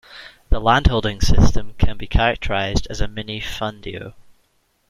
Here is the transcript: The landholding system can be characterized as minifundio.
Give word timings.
The 0.49 0.59
landholding 0.59 1.21
system 1.21 1.75
can 1.77 1.95
be 1.95 2.07
characterized 2.07 2.87
as 2.89 3.01
minifundio. 3.01 4.15